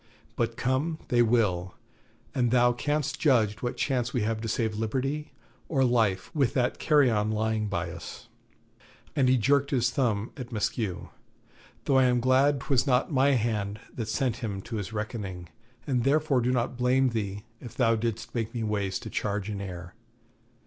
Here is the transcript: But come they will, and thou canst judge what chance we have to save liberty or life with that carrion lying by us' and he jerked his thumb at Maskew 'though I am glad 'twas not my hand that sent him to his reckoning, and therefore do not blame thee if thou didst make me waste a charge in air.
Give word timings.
But 0.35 0.57
come 0.57 0.97
they 1.09 1.21
will, 1.21 1.75
and 2.33 2.49
thou 2.49 2.73
canst 2.73 3.19
judge 3.19 3.61
what 3.61 3.77
chance 3.77 4.13
we 4.15 4.21
have 4.23 4.41
to 4.41 4.47
save 4.47 4.73
liberty 4.79 5.31
or 5.69 5.83
life 5.85 6.33
with 6.33 6.55
that 6.55 6.79
carrion 6.79 7.29
lying 7.29 7.67
by 7.67 7.91
us' 7.91 8.27
and 9.15 9.29
he 9.29 9.37
jerked 9.37 9.69
his 9.69 9.91
thumb 9.91 10.31
at 10.35 10.51
Maskew 10.51 11.09
'though 11.85 11.97
I 11.99 12.05
am 12.05 12.19
glad 12.19 12.61
'twas 12.61 12.87
not 12.87 13.11
my 13.13 13.33
hand 13.33 13.79
that 13.93 14.07
sent 14.09 14.37
him 14.37 14.59
to 14.63 14.77
his 14.77 14.91
reckoning, 14.91 15.49
and 15.85 16.03
therefore 16.03 16.41
do 16.41 16.51
not 16.51 16.77
blame 16.77 17.09
thee 17.09 17.43
if 17.59 17.75
thou 17.75 17.95
didst 17.95 18.33
make 18.33 18.55
me 18.55 18.63
waste 18.63 19.05
a 19.05 19.09
charge 19.11 19.51
in 19.51 19.61
air. 19.61 19.93